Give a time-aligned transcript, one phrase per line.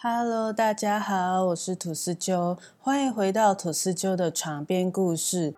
[0.00, 5.56] Hello，大家好，我是吐司鸠，欢迎回到吐司鸠的床边故事。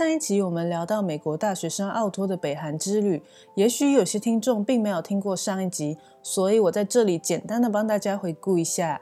[0.00, 3.22] 上一集我们聊到美国大学生奥托的北韩之旅，
[3.54, 8.98] 也许有些听众并没有听过上一集，所以我在这里简单的帮大家回顾一下。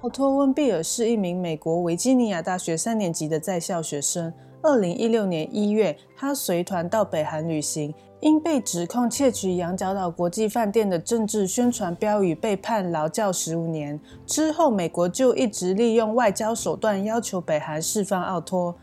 [0.00, 4.32] 奥托·温比尔是一名美国维吉尼亚大学三年级的在校学生。
[4.62, 14.00] 二零一六年一月，他随团到北韩旅行，因被指控窃取羊角岛国际饭店的政治宣传标语，被判劳教十五年。
[14.24, 18.74] 之后，美国就一直利用外交手段要求北韩释放奥托。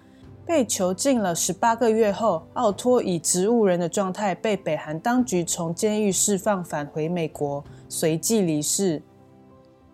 [0.48, 9.04] 被囚禁了十八个月后，奥托以植物人的状态被北韩当局从监狱释放，返回美国，随即离世。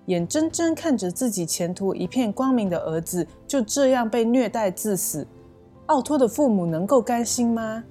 [0.06, 5.26] 眼睁睁看着自己前途一片光明的儿子就这样被虐待致死，
[5.88, 7.84] 奥托的父母能够甘心吗？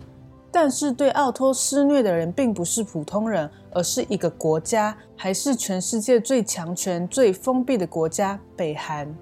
[0.52, 9.12] 但是对奥托施虐的人并不是普通人，而是一个国家，还是全世界最强权、最封闭的国家——北韩。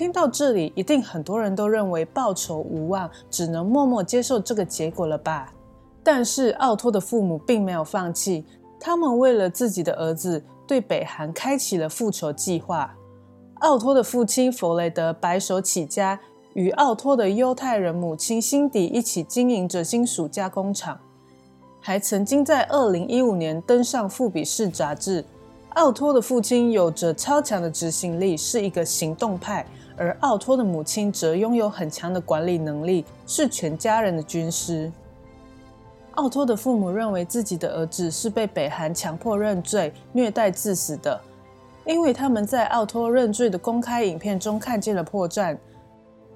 [0.00, 5.52] 听到这里，一定很多人都认为报仇无望，只能默默接受这个结果了吧？
[6.02, 8.46] 但是奥托的父母并没有放弃，
[8.80, 12.96] 他们为了自己的儿子，对北韩开启了复仇计划。
[13.56, 16.18] 奥托的父亲弗雷德白手起家，
[16.54, 20.98] 与奥托的犹太人母亲辛迪一起经营着金属加工厂，
[21.78, 25.22] 还曾经在2015年登上《富比士》杂志。
[25.74, 29.66] 奥托的父亲有着超强的执行力，是一个行动派。
[30.00, 34.90] 而奥托的母亲则拥有很强的管理能力，是全家人的军师。
[36.12, 41.20] 奥托的父母认为自己的儿子是被北韩强迫认罪、虐待致死的，
[41.84, 45.54] 因为他们在奥托认罪的公开影片中看见了破绽。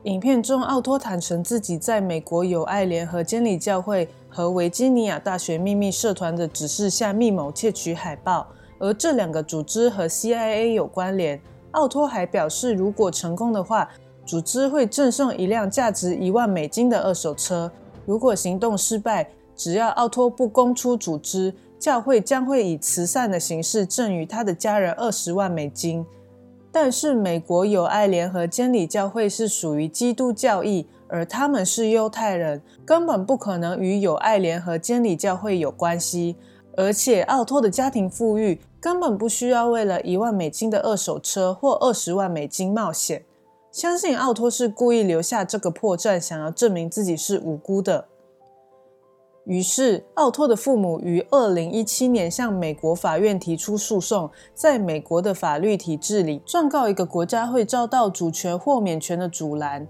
[0.03, 8.47] 影片中，奥托坦诚自己在美国友爱联合监理教会和维吉尼亚大学秘密社团的指示下密谋窃取海报，
[8.79, 11.41] 而这两个组织和 CIA 有关联。
[11.75, 13.89] 奥托还表示，如果成功的话，
[14.25, 17.69] 组织会赠送一辆价值一万美金的二手车；
[18.07, 26.07] 如果行动失败，只要奥托不供出组织，教会将会以慈善的形式赠予他的家人二十万美金。
[26.73, 36.37] 但是，美国友爱联合监理教会是属于基督教义，而他们是犹太人，根本不可能与友爱联合监理教会有关系。
[36.77, 38.61] 而且，奥托的家庭富裕。
[38.85, 43.25] 根本不需要为了一万美金的二手车或二十万美金冒险。
[43.73, 48.09] 相信奥托是故意留下这个破绽，想要证明自己是无辜的。
[49.47, 54.31] 于是，奥托的父母于二零一七年向美国法院提出诉讼。
[54.53, 59.89] 在美国的法律体制里，状告一个国家会遭到主权豁免权的阻拦，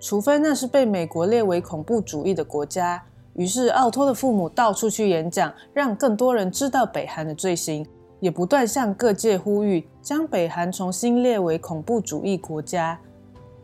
[0.00, 3.04] 除非那是被美国列为恐怖主义的国家。
[3.34, 7.86] 于是，奥托的父母到处去演讲，让更多人知道北韩的罪行。
[8.22, 12.96] 也不断向各界呼吁，将北韩重新列为恐怖主义国家。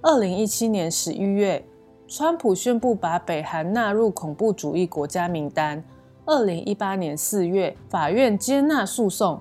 [0.03, 1.65] 二零一七年十一月，
[2.09, 5.81] 川普宣布把北韩纳入恐怖主义国家名单。
[6.27, 9.41] 二零一八年四月，法院接纳诉讼。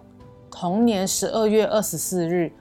[0.52, 2.52] 同年十二月二十四日，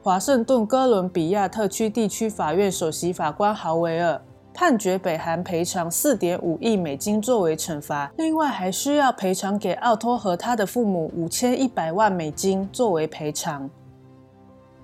[0.00, 4.22] 华盛顿哥伦比亚特区地区法院首席法官豪维尔。
[4.54, 13.68] 判决北韩赔偿四点五亿美金作为惩罚，另外还需要赔偿给奥托和他的父母五千一百万美金作为赔偿。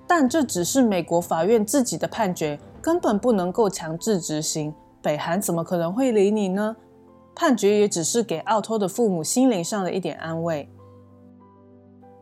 [0.05, 4.73] 但这只是美国法院自己的判决，根本不能够强制执行。
[5.01, 6.75] 北韩怎么可能会理你呢？
[7.33, 10.67] 判决也只是给奥托的父母心灵上的一点安慰。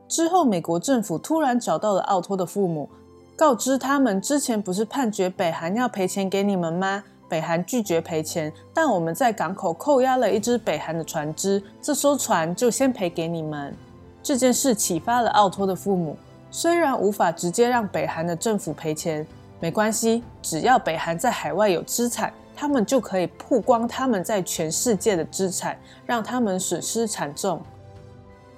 [0.07, 2.87] 之后，美国政府突然找到了奥托的父母，
[3.35, 7.03] 告知他们之前不是判决北韩要赔钱给你们吗？
[7.29, 13.73] 北韩拒绝赔钱，但我们在港口扣押了一只北韩的船只，这艘船就先赔给你们。
[14.21, 16.17] 这件事启发了奥托的父母，
[16.51, 19.25] 虽然无法直接让北韩的政府赔钱，
[19.59, 27.61] 没关系，只要北韩在海外有资产，他们就可以曝光他们在全世界的资产，让他们损失惨重。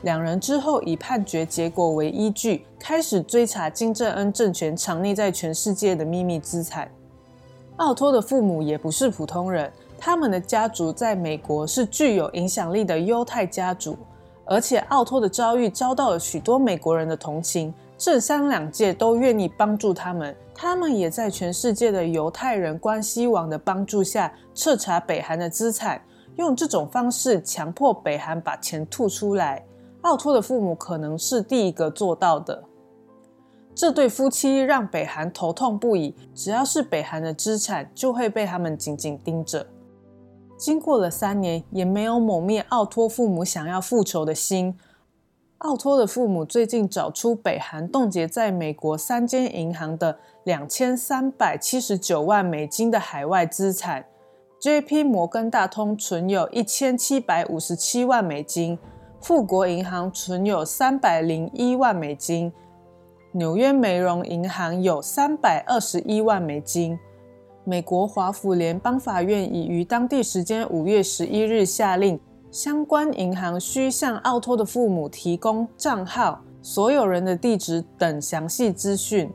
[0.01, 6.89] 两人之后以判决结果为依据，开始追查金正恩政权藏匿在全世界的秘密资产。
[7.77, 13.97] 奥托的父母也不是普通人，他们的家族在美国是具有影响力的犹太家族，
[14.45, 20.35] 而且奥托的遭遇遭到了许多美国人的同情，政商两界都愿意帮助他们。
[20.53, 25.99] 他们也在全世界的犹太人关系网的帮助下彻查北韩的资产，
[26.35, 29.65] 用这种方式强迫北韩把钱吐出来。
[30.01, 32.63] 奥托的父母可能是第一个做到的。
[33.73, 39.65] 这对夫妻让北韩头痛不已，只要是北韩的资产，就会被他们紧紧盯着。
[40.57, 44.77] 经过了三年，也没有抹灭奥托父母想要复仇的心。
[45.59, 54.05] 奥托的父母最近找出北韩冻结在美国三间银行的两千三百七十九万美金的海外资产。
[54.59, 55.03] J.P.
[55.03, 58.77] 摩根大通存有一千七百五十七万美金，
[59.19, 62.51] 富国银行存有三百零一万美金，
[63.33, 66.99] 纽约梅隆银行有三百二十一万美金。
[67.63, 72.19] 美国华府联邦法院已于当地时间五月十一日下令，
[72.51, 79.31] 相关银行需向奥托的父母提供账号、所有人的地址等详细资讯。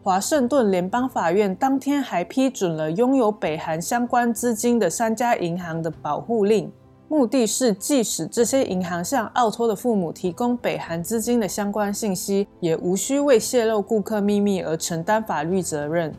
[0.00, 6.70] 华盛顿联邦法院当天还批准了拥有北韩相关资金的三家银行的保护令，
[7.08, 16.14] 目的是即使这些银行向奥托的父母提供北韩资金的相关信息，也无需为泄露顾客秘密而承担法律责任。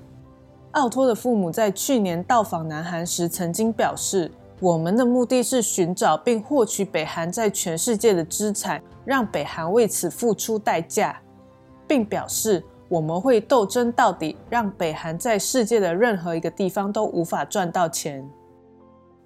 [0.71, 11.21] 奥托的父母在去年到访南韩时曾经表示：“我们的目的是寻找并获取北韩在全世界的资产，让北韩为此付出代价，
[11.87, 18.27] 并表示。”我们会斗争到底，让北韩在世界的任何一个地方都无法赚到钱。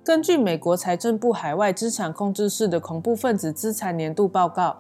[0.06, 4.76] 根据美国财政部海外资产控制室的恐怖分子资产年度报告，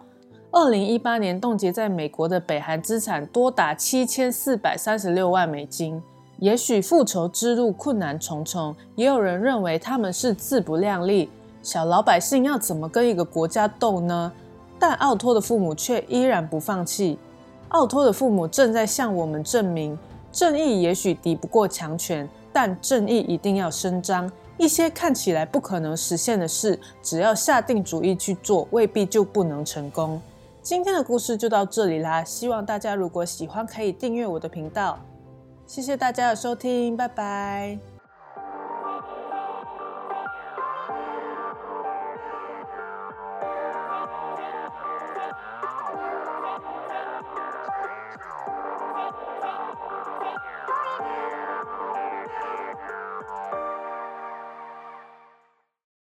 [0.51, 6.03] 二零一八年冻结在美国的北韩资产多达七千四百三十六万美金。
[6.39, 11.29] 也许复仇之路困难重重，也有人认为他们是自不量力，
[11.61, 14.29] 小老百姓要怎么跟一个国家斗呢？
[14.77, 17.17] 但奥托的父母却依然不放弃。
[17.69, 19.97] 奥托的父母正在向我们证明，
[20.33, 24.29] 正义也许敌不过强权，但正义一定要伸张。
[24.57, 30.21] 一些看起来不可能实现的事，只要下定主意去做，未必就不能成功。
[30.61, 34.99] 今天的故事就到这里啦，希望大家如果喜欢，可以订阅我的频道。
[35.65, 37.92] 谢谢大家的收听，拜拜。